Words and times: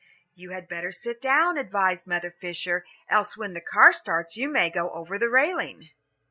"You 0.33 0.49
had 0.49 0.67
better 0.67 0.91
sit 0.91 1.21
down," 1.21 1.59
advised 1.59 2.07
Mother 2.07 2.31
Fisher, 2.31 2.83
"else 3.07 3.37
when 3.37 3.53
the 3.53 3.61
car 3.61 3.93
starts 3.93 4.35
you 4.35 4.49
may 4.49 4.71
go 4.71 4.89
over 4.89 5.19
the 5.19 5.29
railing." 5.29 5.89